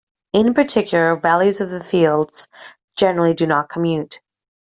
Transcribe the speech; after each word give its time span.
In 0.33 0.55
particular, 0.55 1.15
values 1.15 1.61
of 1.61 1.69
the 1.69 1.83
fields 1.83 2.47
generally 2.97 3.35
do 3.35 3.45
not 3.45 3.69
commute. 3.69 4.19